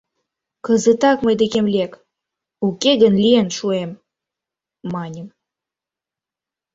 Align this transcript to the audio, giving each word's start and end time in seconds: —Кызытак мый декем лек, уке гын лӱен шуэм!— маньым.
—Кызытак 0.65 1.17
мый 1.25 1.35
декем 1.41 1.65
лек, 1.75 1.91
уке 2.67 2.91
гын 3.01 3.13
лӱен 3.23 3.49
шуэм!— 3.57 3.91
маньым. 4.93 5.27